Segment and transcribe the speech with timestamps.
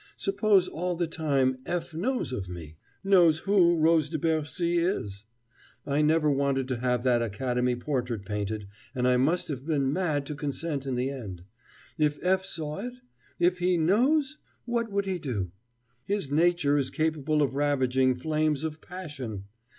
[0.17, 1.93] Suppose all the time F.
[1.93, 2.75] knows of me?
[3.03, 5.25] knows who Rose de Bercy is!
[5.85, 10.25] I never wanted to have that Academy portrait painted, and I must have been mad
[10.25, 11.43] to consent in the end.
[11.99, 12.43] If F.
[12.43, 12.93] saw it?
[13.37, 14.39] If he knows?
[14.65, 15.51] What would he do?
[16.05, 19.43] His nature is capable of ravaging flames of passion!